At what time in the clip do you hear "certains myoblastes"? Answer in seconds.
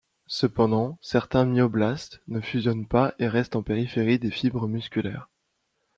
1.03-2.21